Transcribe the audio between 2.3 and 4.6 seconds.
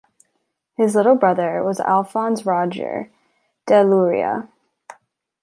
Roger de Llúria.